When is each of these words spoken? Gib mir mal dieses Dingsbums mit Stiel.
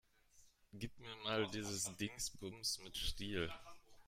Gib 0.73 0.97
mir 0.97 1.15
mal 1.17 1.45
dieses 1.51 1.95
Dingsbums 1.95 2.79
mit 2.79 2.97
Stiel. 2.97 3.53